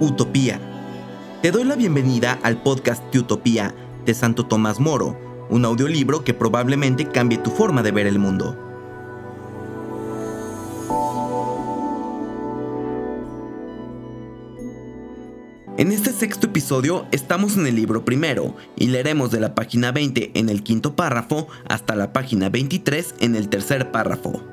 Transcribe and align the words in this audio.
Utopía. 0.00 0.60
Te 1.42 1.50
doy 1.50 1.64
la 1.64 1.74
bienvenida 1.74 2.38
al 2.44 2.62
podcast 2.62 3.02
de 3.12 3.18
Utopía 3.18 3.74
de 4.04 4.14
Santo 4.14 4.46
Tomás 4.46 4.78
Moro, 4.78 5.18
un 5.50 5.64
audiolibro 5.64 6.22
que 6.22 6.34
probablemente 6.34 7.08
cambie 7.08 7.38
tu 7.38 7.50
forma 7.50 7.82
de 7.82 7.90
ver 7.90 8.06
el 8.06 8.20
mundo. 8.20 8.56
En 15.76 15.90
este 15.90 16.12
sexto 16.12 16.46
episodio 16.46 17.06
estamos 17.10 17.56
en 17.56 17.66
el 17.66 17.74
libro 17.74 18.04
primero 18.04 18.54
y 18.76 18.86
leeremos 18.88 19.32
de 19.32 19.40
la 19.40 19.56
página 19.56 19.90
20 19.90 20.30
en 20.34 20.48
el 20.48 20.62
quinto 20.62 20.94
párrafo 20.94 21.48
hasta 21.68 21.96
la 21.96 22.12
página 22.12 22.50
23 22.50 23.16
en 23.18 23.34
el 23.34 23.48
tercer 23.48 23.90
párrafo. 23.90 24.44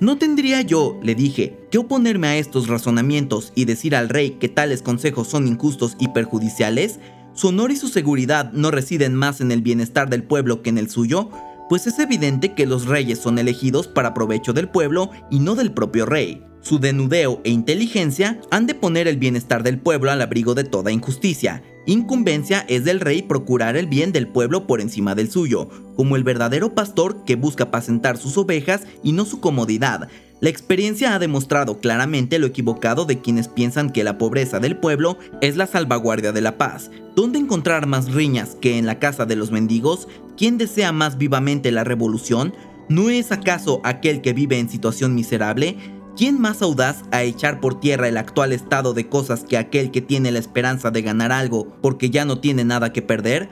No 0.00 0.18
tendría 0.18 0.60
yo, 0.60 0.98
le 1.02 1.14
dije, 1.14 1.63
que 1.74 1.78
oponerme 1.78 2.28
a 2.28 2.36
estos 2.36 2.68
razonamientos 2.68 3.52
y 3.56 3.64
decir 3.64 3.96
al 3.96 4.08
rey 4.08 4.36
que 4.38 4.48
tales 4.48 4.80
consejos 4.80 5.26
son 5.26 5.48
injustos 5.48 5.96
y 5.98 6.06
perjudiciales. 6.06 7.00
Su 7.32 7.48
honor 7.48 7.72
y 7.72 7.76
su 7.76 7.88
seguridad 7.88 8.52
no 8.52 8.70
residen 8.70 9.16
más 9.16 9.40
en 9.40 9.50
el 9.50 9.60
bienestar 9.60 10.08
del 10.08 10.22
pueblo 10.22 10.62
que 10.62 10.70
en 10.70 10.78
el 10.78 10.88
suyo, 10.88 11.30
pues 11.68 11.88
es 11.88 11.98
evidente 11.98 12.54
que 12.54 12.66
los 12.66 12.86
reyes 12.86 13.18
son 13.18 13.40
elegidos 13.40 13.88
para 13.88 14.14
provecho 14.14 14.52
del 14.52 14.68
pueblo 14.68 15.10
y 15.32 15.40
no 15.40 15.56
del 15.56 15.72
propio 15.72 16.06
rey. 16.06 16.44
Su 16.60 16.78
denudeo 16.78 17.40
e 17.42 17.50
inteligencia 17.50 18.40
han 18.52 18.68
de 18.68 18.76
poner 18.76 19.08
el 19.08 19.16
bienestar 19.16 19.64
del 19.64 19.80
pueblo 19.80 20.12
al 20.12 20.22
abrigo 20.22 20.54
de 20.54 20.62
toda 20.62 20.92
injusticia. 20.92 21.64
Incumbencia 21.86 22.64
es 22.68 22.84
del 22.84 23.00
rey 23.00 23.20
procurar 23.20 23.76
el 23.76 23.88
bien 23.88 24.12
del 24.12 24.28
pueblo 24.28 24.68
por 24.68 24.80
encima 24.80 25.16
del 25.16 25.28
suyo, 25.28 25.68
como 25.96 26.14
el 26.14 26.22
verdadero 26.22 26.72
pastor 26.72 27.24
que 27.24 27.34
busca 27.34 27.64
apacentar 27.64 28.16
sus 28.16 28.38
ovejas 28.38 28.82
y 29.02 29.10
no 29.10 29.24
su 29.24 29.40
comodidad. 29.40 30.08
La 30.44 30.50
experiencia 30.50 31.14
ha 31.14 31.18
demostrado 31.18 31.80
claramente 31.80 32.38
lo 32.38 32.46
equivocado 32.46 33.06
de 33.06 33.22
quienes 33.22 33.48
piensan 33.48 33.88
que 33.88 34.04
la 34.04 34.18
pobreza 34.18 34.60
del 34.60 34.76
pueblo 34.76 35.16
es 35.40 35.56
la 35.56 35.66
salvaguardia 35.66 36.32
de 36.32 36.42
la 36.42 36.58
paz. 36.58 36.90
¿Dónde 37.16 37.38
encontrar 37.38 37.86
más 37.86 38.12
riñas 38.12 38.54
que 38.60 38.76
en 38.76 38.84
la 38.84 38.98
casa 38.98 39.24
de 39.24 39.36
los 39.36 39.50
mendigos? 39.50 40.06
¿Quién 40.36 40.58
desea 40.58 40.92
más 40.92 41.16
vivamente 41.16 41.72
la 41.72 41.82
revolución? 41.82 42.52
¿No 42.90 43.08
es 43.08 43.32
acaso 43.32 43.80
aquel 43.84 44.20
que 44.20 44.34
vive 44.34 44.58
en 44.58 44.68
situación 44.68 45.14
miserable? 45.14 45.78
¿Quién 46.14 46.38
más 46.38 46.60
audaz 46.60 47.04
a 47.10 47.22
echar 47.22 47.58
por 47.58 47.80
tierra 47.80 48.08
el 48.08 48.18
actual 48.18 48.52
estado 48.52 48.92
de 48.92 49.08
cosas 49.08 49.44
que 49.44 49.56
aquel 49.56 49.90
que 49.90 50.02
tiene 50.02 50.30
la 50.30 50.40
esperanza 50.40 50.90
de 50.90 51.00
ganar 51.00 51.32
algo 51.32 51.74
porque 51.80 52.10
ya 52.10 52.26
no 52.26 52.40
tiene 52.40 52.64
nada 52.64 52.92
que 52.92 53.00
perder? 53.00 53.48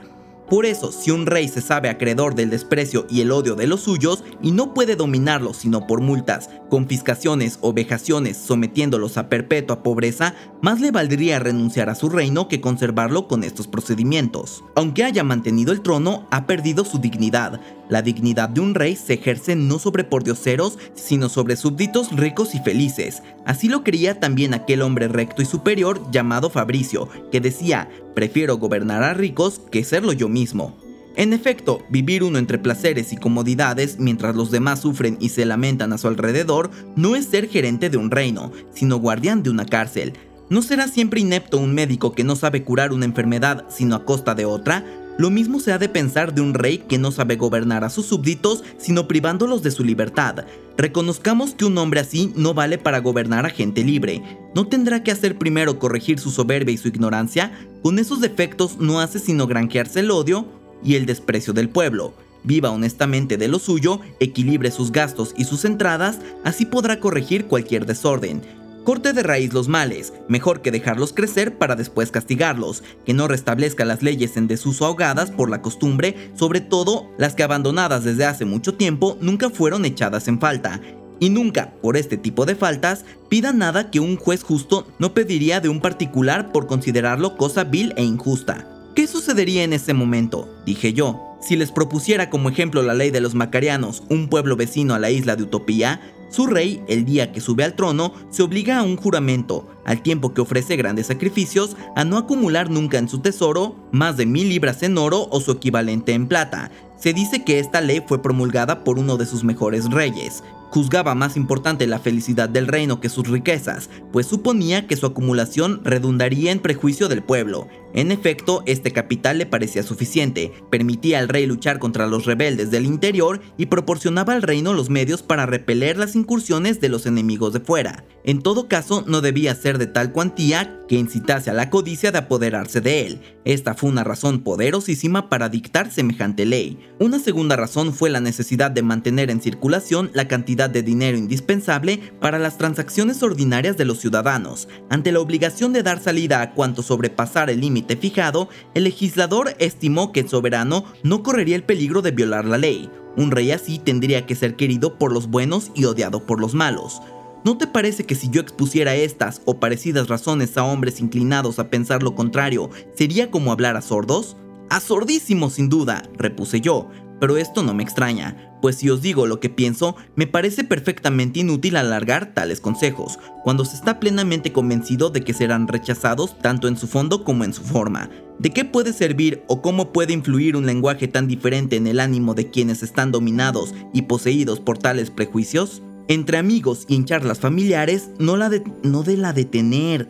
Por 0.53 0.67
eso, 0.67 0.93
si 0.93 1.11
un 1.11 1.25
rey 1.25 1.49
se 1.49 1.63
sabe 1.63 1.89
acreedor 1.89 2.35
del 2.35 2.51
desprecio 2.51 3.07
y 3.09 3.23
el 3.23 3.33
odio 3.33 3.55
de 3.55 3.67
los 3.67 3.81
suyos 3.81 4.23
y 4.43 4.51
no 4.51 4.75
puede 4.75 4.97
dominarlos 4.97 5.57
sino 5.57 5.87
por 5.87 6.03
multas, 6.03 6.51
confiscaciones 6.73 7.59
o 7.61 7.75
vejaciones 7.75 8.39
sometiéndolos 8.39 9.19
a 9.19 9.29
perpetua 9.29 9.83
pobreza, 9.83 10.35
más 10.63 10.81
le 10.81 10.91
valdría 10.91 11.39
renunciar 11.39 11.91
a 11.91 11.95
su 11.95 12.09
reino 12.09 12.49
que 12.49 12.63
conservarlo 12.63 13.29
con 13.29 13.45
estos 13.45 13.69
procedimientos. 13.69 14.65
Aunque 14.75 15.05
haya 15.05 15.23
mantenido 15.23 15.75
el 15.75 15.83
trono, 15.83 16.27
ha 16.31 16.47
perdido 16.47 16.87
su 16.87 16.97
dignidad. 16.97 17.61
La 17.91 18.01
dignidad 18.01 18.49
de 18.49 18.63
un 18.63 18.75
rey 18.75 18.97
se 18.97 19.13
ejerce 19.13 19.55
no 19.55 19.79
sobre 19.79 20.05
pordioseros, 20.05 20.79
sino 20.95 21.29
sobre 21.29 21.57
súbditos 21.57 22.11
ricos 22.17 22.55
y 22.55 22.61
felices. 22.61 23.23
Así 23.45 23.69
lo 23.69 23.85
creía 23.85 24.19
también 24.19 24.55
aquel 24.55 24.81
hombre 24.81 25.09
recto 25.09 25.43
y 25.43 25.45
superior 25.45 26.01
llamado 26.11 26.49
Fabricio, 26.49 27.07
que 27.31 27.43
decía, 27.43 27.91
prefiero 28.15 28.57
gobernar 28.57 29.03
a 29.03 29.13
ricos 29.13 29.61
que 29.71 29.85
serlo 29.85 30.15
yo 30.15 30.31
mismo. 30.31 30.82
En 31.15 31.33
efecto, 31.35 31.85
vivir 31.91 32.23
uno 32.23 32.39
entre 32.39 32.59
placeres 32.59 33.13
y 33.13 33.17
comodidades 33.17 33.99
mientras 33.99 34.35
los 34.35 34.51
demás 34.51 34.81
sufren 34.81 35.19
y 35.21 35.29
se 35.29 35.45
lamentan 35.45 35.93
a 35.93 35.99
su 35.99 36.09
alrededor 36.09 36.71
no 36.97 37.17
es 37.17 37.27
ser 37.27 37.49
gerente 37.49 37.91
de 37.91 37.99
un 37.99 38.11
reino, 38.11 38.51
sino 38.73 38.97
guardián 38.97 39.43
de 39.43 39.51
una 39.51 39.67
cárcel. 39.67 40.15
¿No 40.49 40.63
será 40.63 40.89
siempre 40.89 41.21
inepto 41.21 41.59
un 41.59 41.75
médico 41.75 42.13
que 42.13 42.25
no 42.25 42.35
sabe 42.37 42.63
curar 42.63 42.93
una 42.93 43.05
enfermedad 43.05 43.67
sino 43.69 43.95
a 43.95 44.05
costa 44.05 44.35
de 44.35 44.47
otra? 44.47 44.85
Lo 45.19 45.31
mismo 45.31 45.61
se 45.61 45.73
ha 45.73 45.79
de 45.79 45.91
pensar 45.91 46.35
de 46.35 46.41
un 46.41 46.55
rey 46.55 46.79
que 46.79 46.97
no 46.97 47.13
sabe 47.13 47.37
gobernar 47.37 47.85
a 47.85 47.91
sus 47.91 48.07
súbditos, 48.07 48.65
sino 48.79 49.07
privándolos 49.07 49.63
de 49.63 49.71
su 49.71 49.85
libertad. 49.85 50.47
Reconozcamos 50.79 51.55
que 51.55 51.67
un 51.67 51.77
hombre 51.77 52.01
así 52.01 52.33
no 52.35 52.55
vale 52.55 52.79
para 52.79 53.01
gobernar 53.01 53.45
a 53.45 53.51
gente 53.51 53.85
libre. 53.85 54.23
¿No 54.55 54.67
tendrá 54.67 55.03
que 55.03 55.11
hacer 55.11 55.37
primero 55.37 55.79
corregir 55.79 56.19
su 56.19 56.31
soberbia 56.31 56.73
y 56.73 56.79
su 56.79 56.89
ignorancia? 56.89 57.53
Con 57.83 57.99
esos 57.99 58.23
defectos 58.23 58.79
no 58.79 59.01
hace 59.01 59.19
sino 59.19 59.47
granjearse 59.47 60.01
el 60.01 60.11
odio 60.11 60.62
y 60.85 60.97
el 60.97 61.07
desprecio 61.07 61.53
del 61.53 61.69
pueblo. 61.69 62.15
Viva 62.45 62.71
honestamente 62.71 63.37
de 63.37 63.49
lo 63.49 63.59
suyo, 63.59 64.01
equilibre 64.19 64.71
sus 64.71 64.91
gastos 64.91 65.33
y 65.37 65.45
sus 65.45 65.65
entradas, 65.65 66.19
así 66.45 66.67
podrá 66.67 66.99
corregir 66.99 67.47
cualquier 67.47 67.87
desorden. 67.87 68.43
Corte 68.85 69.13
de 69.13 69.23
raíz 69.23 69.53
los 69.53 69.69
males, 69.69 70.13
mejor 70.27 70.61
que 70.61 70.73
dejarlos 70.73 71.13
crecer 71.13 71.57
para 71.57 71.77
después 71.77 72.11
castigarlos, 72.11 72.83
que 73.07 73.15
no 73.15 73.29
restablezca 73.29 73.85
las 73.85 74.03
leyes 74.03 74.37
en 74.37 74.49
desuso 74.49 74.87
ahogadas 74.87 75.31
por 75.31 75.49
la 75.49 75.63
costumbre, 75.63 76.33
sobre 76.35 76.61
todo 76.61 77.09
las 77.17 77.37
que 77.37 77.45
abandonadas 77.45 78.03
desde 78.03 78.25
hace 78.25 78.45
mucho 78.45 78.75
tiempo 78.75 79.17
nunca 79.21 79.51
fueron 79.51 79.85
echadas 79.85 80.27
en 80.27 80.41
falta. 80.41 80.81
Y 81.21 81.31
nunca, 81.31 81.75
por 81.81 81.97
este 81.97 82.17
tipo 82.17 82.45
de 82.45 82.57
faltas, 82.57 83.05
pida 83.29 83.53
nada 83.53 83.89
que 83.93 84.01
un 84.01 84.17
juez 84.17 84.43
justo 84.43 84.89
no 84.99 85.15
pediría 85.15 85.61
de 85.61 85.69
un 85.69 85.81
particular 85.81 86.51
por 86.51 86.67
considerarlo 86.67 87.37
cosa 87.37 87.63
vil 87.63 87.95
e 87.97 88.03
injusta. 88.03 88.72
¿Qué 88.95 89.07
sucedería 89.07 89.65
en 89.65 89.73
ese 89.73 89.95
momento? 89.95 90.49
Dije 90.67 90.93
yo. 90.93 91.29
Si 91.41 91.57
les 91.57 91.73
propusiera 91.73 92.29
como 92.29 92.51
ejemplo 92.51 92.83
la 92.83 92.95
ley 92.95 93.11
de 93.11 93.23
los 93.23 93.35
Macarianos, 93.35 94.03
un 94.11 94.29
pueblo 94.29 94.55
vecino 94.55 94.95
a 94.95 94.99
la 94.99 95.11
isla 95.11 95.35
de 95.35 95.43
Utopía, 95.43 96.01
su 96.29 96.47
rey, 96.47 96.83
el 96.89 97.05
día 97.05 97.33
que 97.33 97.41
sube 97.41 97.65
al 97.65 97.75
trono, 97.75 98.13
se 98.31 98.43
obliga 98.43 98.79
a 98.79 98.83
un 98.83 98.97
juramento, 98.97 99.67
al 99.85 100.03
tiempo 100.03 100.35
que 100.35 100.43
ofrece 100.43 100.77
grandes 100.77 101.07
sacrificios, 101.07 101.75
a 101.97 102.05
no 102.05 102.17
acumular 102.17 102.71
nunca 102.71 102.99
en 102.99 103.09
su 103.09 103.21
tesoro 103.21 103.75
más 103.93 104.17
de 104.19 104.27
mil 104.27 104.51
libras 104.51 104.83
en 104.83 104.97
oro 104.99 105.27
o 105.31 105.41
su 105.41 105.53
equivalente 105.53 106.13
en 106.13 106.29
plata. 106.29 106.71
Se 106.97 107.13
dice 107.13 107.45
que 107.45 107.59
esta 107.59 107.81
ley 107.81 108.03
fue 108.07 108.23
promulgada 108.23 108.85
por 108.85 108.99
uno 108.99 109.17
de 109.17 109.27
sus 109.27 109.43
mejores 109.43 109.91
reyes, 109.91 110.45
juzgaba 110.73 111.15
más 111.15 111.37
importante 111.37 111.87
la 111.87 111.99
felicidad 111.99 112.49
del 112.49 112.67
reino 112.67 112.99
que 112.99 113.11
sus 113.11 113.29
riquezas, 113.29 113.91
pues 114.11 114.27
suponía 114.27 114.87
que 114.87 114.97
su 114.97 115.05
acumulación 115.05 115.83
redundaría 115.85 116.51
en 116.51 116.61
prejuicio 116.61 117.09
del 117.09 117.23
pueblo. 117.23 117.69
En 117.95 118.11
efecto, 118.11 118.63
este 118.67 118.91
capital 118.91 119.39
le 119.39 119.47
parecía 119.47 119.83
suficiente, 119.83 120.53
permitía 120.71 121.19
al 121.19 121.29
rey 121.29 121.47
luchar 121.47 121.79
contra 121.79 122.07
los 122.07 122.25
rebeldes 122.25 122.71
del 122.71 122.87
interior 122.87 123.41
y 123.59 123.67
proporcionaba 123.67 124.33
al 124.33 124.43
reino 124.43 124.73
los 124.73 124.89
medios 124.89 125.23
para 125.23 125.45
repeler 125.45 125.99
las 125.99 126.17
incursiones 126.17 126.81
de 126.81 126.89
los 126.89 127.05
enemigos 127.05 127.53
de 127.53 127.61
fuera. 127.61 128.05
En 128.25 128.41
todo 128.41 128.69
caso, 128.69 129.05
no 129.07 129.21
debía 129.21 129.55
ser 129.55 129.79
de 129.79 129.89
tal 129.89 130.13
cuantía 130.13 130.79
que 130.89 130.97
incitase 130.97 131.51
a 131.51 131.55
la 131.55 131.71
codicia 131.71 132.13
de 132.13 132.19
apoderarse 132.19 132.81
de 132.81 133.07
él. 133.07 133.21
Esta 133.45 133.75
fue 133.75 133.91
una 133.91 134.05
razón 134.05 134.41
poderosísima 134.41 135.29
para 135.29 135.49
dictar 135.49 135.91
semejante 135.91 136.47
ley. 136.47 136.79
Una 137.01 137.19
segunda 137.19 137.57
razón 137.57 137.93
fue 137.93 138.11
la 138.11 138.21
necesidad 138.21 138.71
de 138.71 138.83
mantener 138.83 139.31
en 139.31 139.43
circulación 139.43 140.11
la 140.15 140.29
cantidad 140.29 140.71
de 140.71 140.83
dinero 140.83 141.19
indispensable 141.19 141.99
para 142.21 142.39
las 142.39 142.59
transacciones 142.59 143.23
ordinarias 143.23 143.77
de 143.77 143.85
los 143.85 143.99
ciudadanos. 143.99 144.69
Ante 144.89 145.11
la 145.11 145.21
obligación 145.21 145.73
de 145.73 145.83
dar 145.83 146.01
salida 146.01 146.43
a 146.43 146.55
cuanto 146.55 146.83
sobrepasara 146.83 147.53
el 147.53 147.61
límite 147.61 147.82
fijado, 147.97 148.49
el 148.75 148.85
legislador 148.85 149.55
estimó 149.59 150.13
que 150.13 150.21
el 150.21 150.29
soberano 150.29 150.85
no 151.03 151.23
correría 151.23 151.57
el 151.57 151.65
peligro 151.65 152.03
de 152.03 152.11
violar 152.11 152.45
la 152.45 152.59
ley. 152.59 152.91
Un 153.17 153.31
rey 153.31 153.51
así 153.51 153.79
tendría 153.79 154.27
que 154.27 154.35
ser 154.35 154.57
querido 154.57 154.99
por 154.99 155.13
los 155.13 155.29
buenos 155.29 155.71
y 155.75 155.85
odiado 155.85 156.25
por 156.25 156.41
los 156.41 156.55
malos. 156.55 157.01
¿No 157.45 157.59
te 157.59 157.67
parece 157.67 158.05
que 158.05 158.15
si 158.15 158.31
yo 158.31 158.41
expusiera 158.41 158.95
estas 158.95 159.43
o 159.45 159.59
parecidas 159.59 160.09
razones 160.09 160.57
a 160.57 160.65
hombres 160.65 161.01
inclinados 161.01 161.59
a 161.59 161.69
pensar 161.69 162.03
lo 162.03 162.15
contrario, 162.15 162.71
sería 162.95 163.31
como 163.31 163.51
hablar 163.51 163.77
a 163.77 163.83
sordos? 163.83 164.37
A 164.71 164.81
sordísimo 164.81 165.51
sin 165.51 165.69
duda, 165.69 166.03
repuse 166.17 166.61
yo, 166.61 166.89
pero 167.23 167.37
esto 167.39 167.63
no 167.63 167.73
me 167.73 167.85
extraña 167.85 168.53
pues 168.63 168.77
si 168.77 168.89
os 168.89 169.03
digo 169.03 169.27
lo 169.27 169.41
que 169.41 169.51
pienso, 169.51 169.97
me 170.15 170.29
parece 170.29 170.63
perfectamente 170.65 171.41
inútil 171.41 171.77
alargar 171.77 172.33
tales 172.33 172.61
consejos, 172.61 173.19
cuando 173.43 173.65
se 173.65 173.75
está 173.75 173.99
plenamente 173.99 174.53
convencido 174.53 175.11
de 175.11 175.23
que 175.23 175.35
serán 175.35 175.67
rechazados 175.67 176.39
tanto 176.39 176.69
en 176.69 176.77
su 176.79 176.87
fondo 176.87 177.25
como 177.25 177.43
en 177.45 177.53
su 177.53 177.63
forma. 177.63 178.09
¿De 178.39 178.51
qué 178.51 178.65
puede 178.65 178.93
servir 178.93 179.43
o 179.49 179.61
cómo 179.61 179.93
puede 179.93 180.13
influir 180.13 180.57
un 180.57 180.65
lenguaje 180.65 181.09
tan 181.09 181.27
diferente 181.27 181.77
en 181.77 181.89
el 181.89 181.99
ánimo 181.99 182.35
de 182.35 182.51
quienes 182.51 182.85
están 182.85 183.11
dominados 183.11 183.75
y 183.93 184.03
poseídos 184.03 184.61
por 184.61 184.79
tales 184.79 185.11
prejuicios? 185.11 185.83
Entre 186.07 186.39
amigos 186.39 186.85
y 186.89 186.95
en 186.95 187.05
charlas 187.05 187.41
familiares, 187.41 188.11
no, 188.21 188.37
la 188.37 188.49
de, 188.49 188.63
no 188.85 189.03
de 189.03 189.17
la 189.17 189.33
detener. 189.33 190.09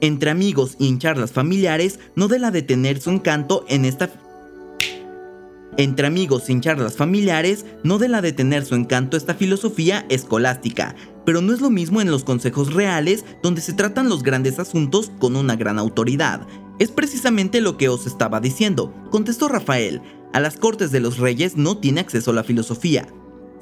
Entre 0.00 0.30
amigos 0.30 0.76
y 0.78 0.88
en 0.88 1.00
charlas 1.00 1.32
familiares, 1.32 1.98
no 2.14 2.28
de 2.28 2.38
la 2.38 2.52
detener 2.52 3.00
su 3.00 3.10
encanto 3.10 3.64
en 3.68 3.84
esta 3.84 4.08
entre 5.76 6.06
amigos 6.06 6.44
sin 6.44 6.60
charlas 6.60 6.96
familiares, 6.96 7.64
no 7.82 7.98
de 7.98 8.08
la 8.08 8.22
de 8.22 8.32
tener 8.32 8.64
su 8.64 8.74
encanto 8.74 9.16
esta 9.16 9.34
filosofía 9.34 10.06
escolástica, 10.08 10.94
pero 11.24 11.40
no 11.40 11.52
es 11.52 11.60
lo 11.60 11.70
mismo 11.70 12.00
en 12.00 12.10
los 12.10 12.24
consejos 12.24 12.72
reales 12.72 13.24
donde 13.42 13.60
se 13.60 13.72
tratan 13.72 14.08
los 14.08 14.22
grandes 14.22 14.58
asuntos 14.58 15.10
con 15.18 15.36
una 15.36 15.56
gran 15.56 15.78
autoridad. 15.78 16.46
Es 16.78 16.90
precisamente 16.90 17.60
lo 17.60 17.76
que 17.76 17.88
os 17.88 18.06
estaba 18.06 18.40
diciendo, 18.40 18.94
contestó 19.10 19.48
Rafael. 19.48 20.02
A 20.32 20.40
las 20.40 20.56
cortes 20.56 20.90
de 20.90 21.00
los 21.00 21.18
reyes 21.18 21.56
no 21.56 21.78
tiene 21.78 22.00
acceso 22.00 22.32
la 22.32 22.44
filosofía. 22.44 23.06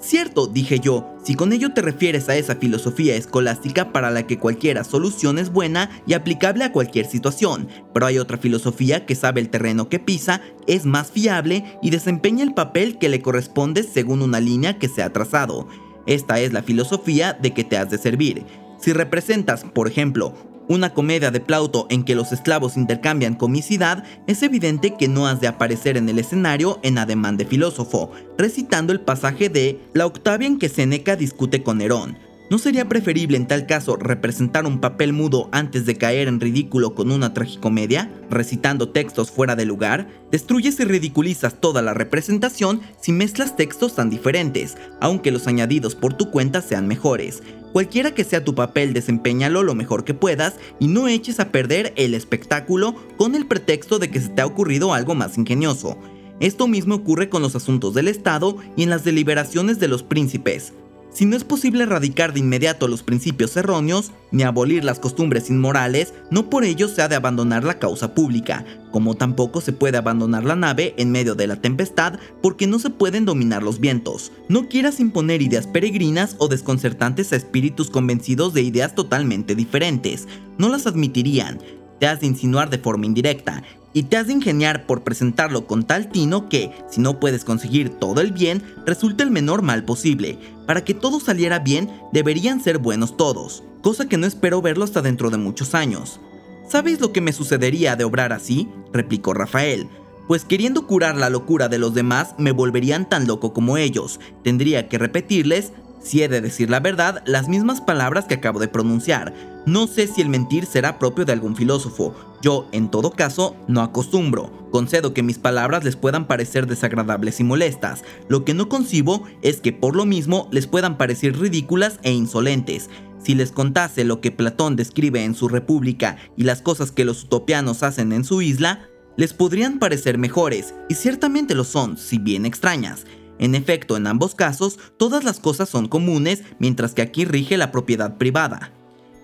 Cierto, 0.00 0.46
dije 0.46 0.80
yo, 0.80 1.14
si 1.24 1.34
con 1.34 1.52
ello 1.52 1.72
te 1.72 1.80
refieres 1.80 2.28
a 2.28 2.36
esa 2.36 2.56
filosofía 2.56 3.16
escolástica 3.16 3.92
para 3.92 4.10
la 4.10 4.26
que 4.26 4.38
cualquiera 4.38 4.84
solución 4.84 5.38
es 5.38 5.50
buena 5.50 5.90
y 6.06 6.12
aplicable 6.12 6.64
a 6.64 6.72
cualquier 6.72 7.06
situación, 7.06 7.68
pero 7.94 8.06
hay 8.06 8.18
otra 8.18 8.36
filosofía 8.36 9.06
que 9.06 9.14
sabe 9.14 9.40
el 9.40 9.48
terreno 9.48 9.88
que 9.88 9.98
pisa, 9.98 10.42
es 10.66 10.84
más 10.84 11.10
fiable 11.10 11.64
y 11.82 11.90
desempeña 11.90 12.42
el 12.42 12.54
papel 12.54 12.98
que 12.98 13.08
le 13.08 13.22
corresponde 13.22 13.82
según 13.82 14.20
una 14.20 14.40
línea 14.40 14.78
que 14.78 14.88
se 14.88 15.02
ha 15.02 15.12
trazado. 15.12 15.68
Esta 16.06 16.38
es 16.40 16.52
la 16.52 16.62
filosofía 16.62 17.32
de 17.32 17.54
que 17.54 17.64
te 17.64 17.78
has 17.78 17.90
de 17.90 17.98
servir. 17.98 18.44
Si 18.78 18.92
representas, 18.92 19.64
por 19.64 19.88
ejemplo, 19.88 20.34
una 20.68 20.94
comedia 20.94 21.30
de 21.30 21.40
Plauto 21.40 21.86
en 21.90 22.04
que 22.04 22.14
los 22.14 22.32
esclavos 22.32 22.76
intercambian 22.76 23.34
comicidad, 23.34 24.04
es 24.26 24.42
evidente 24.42 24.94
que 24.96 25.08
no 25.08 25.26
has 25.26 25.40
de 25.40 25.48
aparecer 25.48 25.96
en 25.96 26.08
el 26.08 26.18
escenario 26.18 26.78
en 26.82 26.98
ademán 26.98 27.36
de 27.36 27.46
filósofo, 27.46 28.10
recitando 28.38 28.92
el 28.92 29.00
pasaje 29.00 29.48
de 29.48 29.80
La 29.92 30.06
Octavia 30.06 30.46
en 30.46 30.58
que 30.58 30.68
Seneca 30.68 31.16
discute 31.16 31.62
con 31.62 31.78
Nerón. 31.78 32.16
¿No 32.50 32.58
sería 32.58 32.90
preferible 32.90 33.38
en 33.38 33.46
tal 33.46 33.66
caso 33.66 33.96
representar 33.96 34.66
un 34.66 34.78
papel 34.78 35.14
mudo 35.14 35.48
antes 35.50 35.86
de 35.86 35.96
caer 35.96 36.28
en 36.28 36.40
ridículo 36.40 36.94
con 36.94 37.10
una 37.10 37.32
tragicomedia, 37.32 38.12
recitando 38.28 38.90
textos 38.90 39.30
fuera 39.30 39.56
de 39.56 39.64
lugar? 39.64 40.08
Destruyes 40.30 40.78
y 40.78 40.84
ridiculizas 40.84 41.58
toda 41.58 41.80
la 41.80 41.94
representación 41.94 42.82
si 43.00 43.12
mezclas 43.12 43.56
textos 43.56 43.94
tan 43.94 44.10
diferentes, 44.10 44.76
aunque 45.00 45.30
los 45.30 45.46
añadidos 45.46 45.94
por 45.94 46.12
tu 46.12 46.30
cuenta 46.30 46.60
sean 46.60 46.86
mejores. 46.86 47.42
Cualquiera 47.72 48.14
que 48.14 48.24
sea 48.24 48.44
tu 48.44 48.54
papel, 48.54 48.92
desempeñalo 48.92 49.62
lo 49.62 49.74
mejor 49.74 50.04
que 50.04 50.12
puedas 50.12 50.56
y 50.78 50.88
no 50.88 51.08
eches 51.08 51.40
a 51.40 51.50
perder 51.50 51.94
el 51.96 52.12
espectáculo 52.12 52.94
con 53.16 53.34
el 53.36 53.46
pretexto 53.46 53.98
de 53.98 54.10
que 54.10 54.20
se 54.20 54.28
te 54.28 54.42
ha 54.42 54.46
ocurrido 54.46 54.92
algo 54.92 55.14
más 55.14 55.38
ingenioso. 55.38 55.96
Esto 56.40 56.68
mismo 56.68 56.96
ocurre 56.96 57.30
con 57.30 57.40
los 57.40 57.56
asuntos 57.56 57.94
del 57.94 58.06
Estado 58.06 58.58
y 58.76 58.82
en 58.82 58.90
las 58.90 59.02
deliberaciones 59.02 59.80
de 59.80 59.88
los 59.88 60.02
príncipes. 60.02 60.74
Si 61.14 61.26
no 61.26 61.36
es 61.36 61.44
posible 61.44 61.84
erradicar 61.84 62.32
de 62.32 62.40
inmediato 62.40 62.88
los 62.88 63.04
principios 63.04 63.56
erróneos, 63.56 64.10
ni 64.32 64.42
abolir 64.42 64.82
las 64.82 64.98
costumbres 64.98 65.48
inmorales, 65.48 66.12
no 66.32 66.50
por 66.50 66.64
ello 66.64 66.88
se 66.88 67.02
ha 67.02 67.08
de 67.08 67.14
abandonar 67.14 67.62
la 67.62 67.78
causa 67.78 68.14
pública, 68.14 68.64
como 68.90 69.14
tampoco 69.14 69.60
se 69.60 69.72
puede 69.72 69.96
abandonar 69.96 70.44
la 70.44 70.56
nave 70.56 70.92
en 70.98 71.12
medio 71.12 71.36
de 71.36 71.46
la 71.46 71.60
tempestad 71.60 72.18
porque 72.42 72.66
no 72.66 72.80
se 72.80 72.90
pueden 72.90 73.26
dominar 73.26 73.62
los 73.62 73.78
vientos. 73.78 74.32
No 74.48 74.68
quieras 74.68 74.98
imponer 74.98 75.40
ideas 75.40 75.68
peregrinas 75.68 76.34
o 76.38 76.48
desconcertantes 76.48 77.32
a 77.32 77.36
espíritus 77.36 77.90
convencidos 77.90 78.52
de 78.52 78.62
ideas 78.62 78.96
totalmente 78.96 79.54
diferentes, 79.54 80.26
no 80.58 80.68
las 80.68 80.88
admitirían, 80.88 81.60
te 81.98 82.06
has 82.06 82.20
de 82.20 82.26
insinuar 82.26 82.70
de 82.70 82.78
forma 82.78 83.06
indirecta, 83.06 83.62
y 83.94 84.02
te 84.04 84.16
has 84.16 84.26
de 84.26 84.32
ingeniar 84.32 84.86
por 84.86 85.04
presentarlo 85.04 85.66
con 85.66 85.84
tal 85.84 86.08
tino 86.08 86.48
que, 86.48 86.72
si 86.90 87.00
no 87.00 87.20
puedes 87.20 87.44
conseguir 87.44 87.90
todo 87.90 88.20
el 88.20 88.32
bien, 88.32 88.62
resulte 88.84 89.22
el 89.22 89.30
menor 89.30 89.62
mal 89.62 89.84
posible. 89.84 90.36
Para 90.66 90.84
que 90.84 90.94
todo 90.94 91.20
saliera 91.20 91.60
bien, 91.60 91.90
deberían 92.12 92.60
ser 92.60 92.78
buenos 92.78 93.16
todos, 93.16 93.62
cosa 93.82 94.08
que 94.08 94.16
no 94.16 94.26
espero 94.26 94.60
verlo 94.60 94.84
hasta 94.84 95.00
dentro 95.00 95.30
de 95.30 95.38
muchos 95.38 95.74
años. 95.74 96.20
¿Sabéis 96.68 97.00
lo 97.00 97.12
que 97.12 97.20
me 97.20 97.32
sucedería 97.32 97.94
de 97.94 98.04
obrar 98.04 98.32
así? 98.32 98.68
replicó 98.92 99.32
Rafael. 99.32 99.88
Pues 100.26 100.44
queriendo 100.44 100.86
curar 100.86 101.16
la 101.16 101.28
locura 101.28 101.68
de 101.68 101.78
los 101.78 101.94
demás, 101.94 102.34
me 102.38 102.52
volverían 102.52 103.08
tan 103.08 103.26
loco 103.26 103.52
como 103.52 103.76
ellos. 103.76 104.18
Tendría 104.42 104.88
que 104.88 104.96
repetirles 104.96 105.72
si 106.04 106.22
he 106.22 106.28
de 106.28 106.40
decir 106.40 106.70
la 106.70 106.80
verdad, 106.80 107.22
las 107.26 107.48
mismas 107.48 107.80
palabras 107.80 108.26
que 108.26 108.34
acabo 108.34 108.60
de 108.60 108.68
pronunciar. 108.68 109.34
No 109.66 109.86
sé 109.86 110.06
si 110.06 110.20
el 110.20 110.28
mentir 110.28 110.66
será 110.66 110.98
propio 110.98 111.24
de 111.24 111.32
algún 111.32 111.56
filósofo. 111.56 112.14
Yo, 112.42 112.68
en 112.72 112.90
todo 112.90 113.10
caso, 113.10 113.56
no 113.66 113.80
acostumbro. 113.80 114.68
Concedo 114.70 115.14
que 115.14 115.22
mis 115.22 115.38
palabras 115.38 115.82
les 115.82 115.96
puedan 115.96 116.26
parecer 116.26 116.66
desagradables 116.66 117.40
y 117.40 117.44
molestas. 117.44 118.04
Lo 118.28 118.44
que 118.44 118.52
no 118.52 118.68
concibo 118.68 119.24
es 119.40 119.60
que 119.60 119.72
por 119.72 119.96
lo 119.96 120.04
mismo 120.04 120.48
les 120.52 120.66
puedan 120.66 120.98
parecer 120.98 121.38
ridículas 121.38 121.98
e 122.02 122.12
insolentes. 122.12 122.90
Si 123.22 123.34
les 123.34 123.52
contase 123.52 124.04
lo 124.04 124.20
que 124.20 124.30
Platón 124.30 124.76
describe 124.76 125.24
en 125.24 125.34
su 125.34 125.48
República 125.48 126.18
y 126.36 126.42
las 126.44 126.60
cosas 126.60 126.92
que 126.92 127.06
los 127.06 127.24
utopianos 127.24 127.82
hacen 127.82 128.12
en 128.12 128.24
su 128.24 128.42
isla, 128.42 128.90
les 129.16 129.32
podrían 129.32 129.78
parecer 129.78 130.18
mejores, 130.18 130.74
y 130.90 130.94
ciertamente 130.94 131.54
lo 131.54 131.64
son, 131.64 131.96
si 131.96 132.18
bien 132.18 132.44
extrañas. 132.44 133.06
En 133.38 133.54
efecto, 133.54 133.96
en 133.96 134.06
ambos 134.06 134.34
casos, 134.34 134.78
todas 134.96 135.24
las 135.24 135.40
cosas 135.40 135.68
son 135.68 135.88
comunes, 135.88 136.42
mientras 136.58 136.94
que 136.94 137.02
aquí 137.02 137.24
rige 137.24 137.56
la 137.56 137.72
propiedad 137.72 138.16
privada. 138.16 138.72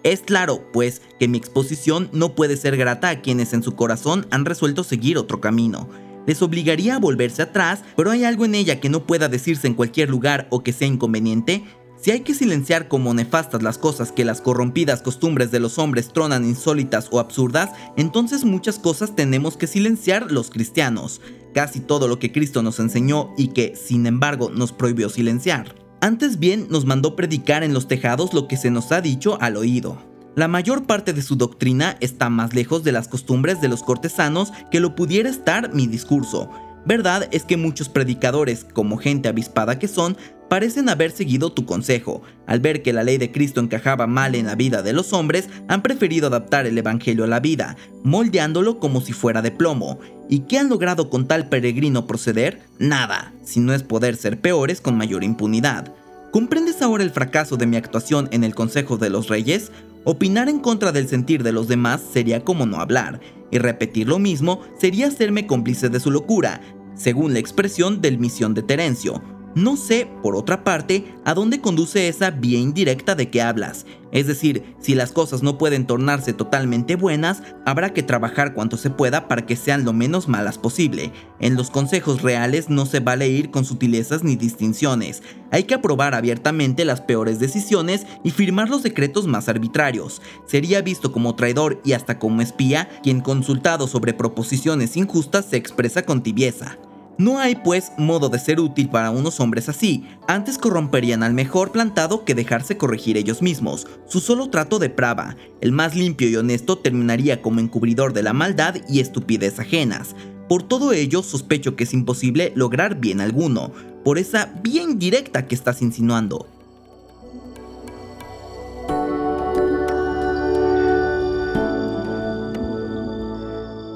Es 0.02 0.20
claro, 0.20 0.64
pues, 0.72 1.02
que 1.18 1.28
mi 1.28 1.38
exposición 1.38 2.08
no 2.12 2.34
puede 2.34 2.56
ser 2.56 2.76
grata 2.76 3.10
a 3.10 3.20
quienes 3.20 3.52
en 3.52 3.62
su 3.62 3.74
corazón 3.76 4.26
han 4.30 4.46
resuelto 4.46 4.82
seguir 4.82 5.18
otro 5.18 5.40
camino. 5.40 5.88
Les 6.26 6.42
obligaría 6.42 6.96
a 6.96 6.98
volverse 6.98 7.42
atrás, 7.42 7.82
pero 7.96 8.10
hay 8.10 8.24
algo 8.24 8.44
en 8.44 8.54
ella 8.54 8.80
que 8.80 8.88
no 8.88 9.06
pueda 9.06 9.28
decirse 9.28 9.66
en 9.66 9.74
cualquier 9.74 10.08
lugar 10.10 10.46
o 10.50 10.62
que 10.62 10.72
sea 10.72 10.88
inconveniente, 10.88 11.64
si 12.00 12.10
hay 12.10 12.20
que 12.20 12.34
silenciar 12.34 12.88
como 12.88 13.12
nefastas 13.12 13.62
las 13.62 13.76
cosas 13.76 14.10
que 14.10 14.24
las 14.24 14.40
corrompidas 14.40 15.02
costumbres 15.02 15.50
de 15.50 15.60
los 15.60 15.78
hombres 15.78 16.12
tronan 16.12 16.46
insólitas 16.46 17.08
o 17.10 17.20
absurdas, 17.20 17.70
entonces 17.96 18.44
muchas 18.44 18.78
cosas 18.78 19.14
tenemos 19.14 19.58
que 19.58 19.66
silenciar 19.66 20.32
los 20.32 20.48
cristianos, 20.48 21.20
casi 21.52 21.80
todo 21.80 22.08
lo 22.08 22.18
que 22.18 22.32
Cristo 22.32 22.62
nos 22.62 22.78
enseñó 22.80 23.34
y 23.36 23.48
que, 23.48 23.76
sin 23.76 24.06
embargo, 24.06 24.50
nos 24.50 24.72
prohibió 24.72 25.10
silenciar. 25.10 25.74
Antes 26.00 26.38
bien 26.38 26.68
nos 26.70 26.86
mandó 26.86 27.16
predicar 27.16 27.62
en 27.62 27.74
los 27.74 27.86
tejados 27.86 28.32
lo 28.32 28.48
que 28.48 28.56
se 28.56 28.70
nos 28.70 28.92
ha 28.92 29.02
dicho 29.02 29.36
al 29.42 29.58
oído. 29.58 29.98
La 30.36 30.48
mayor 30.48 30.86
parte 30.86 31.12
de 31.12 31.20
su 31.20 31.36
doctrina 31.36 31.98
está 32.00 32.30
más 32.30 32.54
lejos 32.54 32.82
de 32.82 32.92
las 32.92 33.08
costumbres 33.08 33.60
de 33.60 33.68
los 33.68 33.82
cortesanos 33.82 34.52
que 34.70 34.80
lo 34.80 34.94
pudiera 34.94 35.28
estar 35.28 35.74
mi 35.74 35.86
discurso, 35.86 36.48
Verdad 36.84 37.28
es 37.30 37.44
que 37.44 37.58
muchos 37.58 37.88
predicadores, 37.88 38.64
como 38.64 38.96
gente 38.96 39.28
avispada 39.28 39.78
que 39.78 39.86
son, 39.86 40.16
parecen 40.50 40.88
haber 40.88 41.12
seguido 41.12 41.52
tu 41.52 41.64
consejo. 41.64 42.22
Al 42.46 42.58
ver 42.58 42.82
que 42.82 42.92
la 42.92 43.04
ley 43.04 43.18
de 43.18 43.30
Cristo 43.30 43.60
encajaba 43.60 44.08
mal 44.08 44.34
en 44.34 44.46
la 44.46 44.56
vida 44.56 44.82
de 44.82 44.92
los 44.92 45.12
hombres, 45.12 45.48
han 45.68 45.80
preferido 45.80 46.26
adaptar 46.26 46.66
el 46.66 46.76
Evangelio 46.76 47.22
a 47.22 47.28
la 47.28 47.38
vida, 47.38 47.76
moldeándolo 48.02 48.80
como 48.80 49.00
si 49.00 49.12
fuera 49.12 49.42
de 49.42 49.52
plomo. 49.52 50.00
¿Y 50.28 50.40
qué 50.40 50.58
han 50.58 50.68
logrado 50.68 51.08
con 51.08 51.28
tal 51.28 51.48
peregrino 51.48 52.08
proceder? 52.08 52.62
Nada, 52.80 53.32
si 53.44 53.60
no 53.60 53.72
es 53.72 53.84
poder 53.84 54.16
ser 54.16 54.40
peores 54.40 54.80
con 54.80 54.98
mayor 54.98 55.22
impunidad. 55.22 55.94
¿Comprendes 56.32 56.82
ahora 56.82 57.04
el 57.04 57.12
fracaso 57.12 57.56
de 57.56 57.66
mi 57.66 57.76
actuación 57.76 58.28
en 58.32 58.42
el 58.42 58.56
Consejo 58.56 58.98
de 58.98 59.08
los 59.08 59.28
Reyes? 59.28 59.70
Opinar 60.04 60.48
en 60.48 60.58
contra 60.58 60.90
del 60.90 61.08
sentir 61.08 61.44
de 61.44 61.52
los 61.52 61.68
demás 61.68 62.00
sería 62.12 62.44
como 62.44 62.66
no 62.66 62.78
hablar, 62.80 63.20
y 63.52 63.58
repetir 63.58 64.08
lo 64.08 64.18
mismo 64.18 64.62
sería 64.80 65.06
hacerme 65.06 65.46
cómplice 65.46 65.88
de 65.88 66.00
su 66.00 66.10
locura, 66.10 66.60
según 66.96 67.34
la 67.34 67.38
expresión 67.38 68.00
del 68.00 68.18
misión 68.18 68.52
de 68.54 68.62
Terencio. 68.62 69.22
No 69.56 69.76
sé, 69.76 70.08
por 70.22 70.36
otra 70.36 70.62
parte, 70.62 71.12
a 71.24 71.34
dónde 71.34 71.60
conduce 71.60 72.06
esa 72.06 72.30
vía 72.30 72.58
indirecta 72.58 73.16
de 73.16 73.30
que 73.30 73.42
hablas. 73.42 73.84
Es 74.12 74.28
decir, 74.28 74.76
si 74.80 74.94
las 74.94 75.10
cosas 75.10 75.42
no 75.42 75.58
pueden 75.58 75.86
tornarse 75.86 76.32
totalmente 76.32 76.94
buenas, 76.94 77.42
habrá 77.66 77.92
que 77.92 78.04
trabajar 78.04 78.54
cuanto 78.54 78.76
se 78.76 78.90
pueda 78.90 79.26
para 79.26 79.46
que 79.46 79.56
sean 79.56 79.84
lo 79.84 79.92
menos 79.92 80.28
malas 80.28 80.56
posible. 80.56 81.12
En 81.40 81.56
los 81.56 81.70
consejos 81.70 82.22
reales 82.22 82.70
no 82.70 82.86
se 82.86 83.00
vale 83.00 83.28
ir 83.28 83.50
con 83.50 83.64
sutilezas 83.64 84.22
ni 84.22 84.36
distinciones. 84.36 85.22
Hay 85.50 85.64
que 85.64 85.74
aprobar 85.74 86.14
abiertamente 86.14 86.84
las 86.84 87.00
peores 87.00 87.40
decisiones 87.40 88.06
y 88.22 88.30
firmar 88.30 88.68
los 88.68 88.84
decretos 88.84 89.26
más 89.26 89.48
arbitrarios. 89.48 90.22
Sería 90.46 90.80
visto 90.80 91.10
como 91.10 91.34
traidor 91.34 91.80
y 91.84 91.92
hasta 91.92 92.20
como 92.20 92.40
espía 92.40 92.88
quien 93.02 93.20
consultado 93.20 93.88
sobre 93.88 94.14
proposiciones 94.14 94.96
injustas 94.96 95.46
se 95.46 95.56
expresa 95.56 96.02
con 96.02 96.22
tibieza. 96.22 96.78
No 97.20 97.38
hay 97.38 97.54
pues 97.54 97.92
modo 97.98 98.30
de 98.30 98.38
ser 98.38 98.60
útil 98.60 98.88
para 98.88 99.10
unos 99.10 99.40
hombres 99.40 99.68
así, 99.68 100.06
antes 100.26 100.56
corromperían 100.56 101.22
al 101.22 101.34
mejor 101.34 101.70
plantado 101.70 102.24
que 102.24 102.34
dejarse 102.34 102.78
corregir 102.78 103.18
ellos 103.18 103.42
mismos, 103.42 103.86
su 104.08 104.20
solo 104.20 104.48
trato 104.48 104.78
deprava, 104.78 105.36
el 105.60 105.70
más 105.70 105.94
limpio 105.94 106.30
y 106.30 106.36
honesto 106.36 106.78
terminaría 106.78 107.42
como 107.42 107.60
encubridor 107.60 108.14
de 108.14 108.22
la 108.22 108.32
maldad 108.32 108.76
y 108.88 109.00
estupidez 109.00 109.60
ajenas. 109.60 110.16
Por 110.48 110.62
todo 110.62 110.94
ello 110.94 111.22
sospecho 111.22 111.76
que 111.76 111.84
es 111.84 111.92
imposible 111.92 112.54
lograr 112.56 113.00
bien 113.00 113.20
alguno, 113.20 113.70
por 114.02 114.16
esa 114.16 114.54
bien 114.62 114.98
directa 114.98 115.46
que 115.46 115.54
estás 115.54 115.82
insinuando. 115.82 116.46